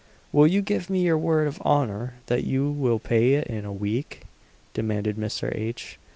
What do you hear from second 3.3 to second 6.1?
it in a week?" demanded Mr. H.